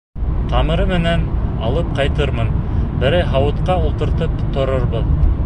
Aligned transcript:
Тамыры 0.51 0.87
менән 0.91 1.25
алып 1.67 1.91
ҡайтырмын, 1.99 2.51
берәй 3.05 3.29
һауытҡа 3.35 3.77
ултыртып 3.87 4.43
торорбоҙ. 4.59 5.17